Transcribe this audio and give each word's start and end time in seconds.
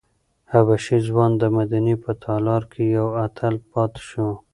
حبشي 0.51 0.97
ځوان 1.07 1.31
د 1.41 1.43
مدینې 1.57 1.95
په 2.03 2.11
تاریخ 2.25 2.63
کې 2.71 2.83
یو 2.97 3.07
اتل 3.25 3.55
پاتې 3.71 4.01
شو. 4.07 4.29